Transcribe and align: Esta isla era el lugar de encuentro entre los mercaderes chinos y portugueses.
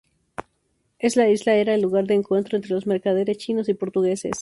Esta 0.97 1.29
isla 1.29 1.53
era 1.53 1.75
el 1.75 1.83
lugar 1.83 2.07
de 2.07 2.15
encuentro 2.15 2.55
entre 2.57 2.71
los 2.73 2.87
mercaderes 2.87 3.37
chinos 3.37 3.69
y 3.69 3.75
portugueses. 3.75 4.33